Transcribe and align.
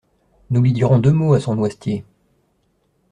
Nous 0.49 0.63
lui 0.63 0.73
dirons 0.73 0.97
deux 0.97 1.11
mots, 1.11 1.35
à 1.35 1.39
son 1.39 1.53
noisetier… 1.55 2.03